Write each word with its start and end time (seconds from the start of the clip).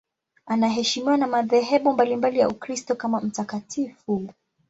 Anaheshimiwa 0.45 1.17
na 1.17 1.27
madhehebu 1.27 1.93
mbalimbali 1.93 2.39
ya 2.39 2.49
Ukristo 2.49 2.95
kama 2.95 3.21
mtakatifu. 3.21 4.29